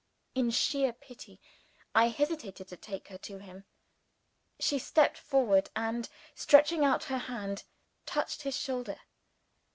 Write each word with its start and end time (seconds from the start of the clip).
In 0.33 0.49
sheer 0.49 0.93
pity, 0.93 1.39
I 1.93 2.07
hesitated 2.07 2.67
to 2.69 2.75
take 2.75 3.09
her 3.09 3.19
to 3.19 3.37
him. 3.37 3.65
She 4.59 4.79
stepped 4.79 5.19
forward, 5.19 5.69
and, 5.75 6.09
stretching 6.33 6.83
out 6.83 7.03
her 7.03 7.19
hand, 7.29 7.65
touched 8.07 8.41
his 8.41 8.57
shoulder. 8.59 8.99